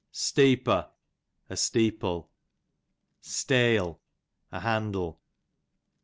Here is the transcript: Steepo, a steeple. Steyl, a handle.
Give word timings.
Steepo, 0.11 0.89
a 1.47 1.55
steeple. 1.55 2.27
Steyl, 3.21 3.99
a 4.51 4.61
handle. 4.61 5.19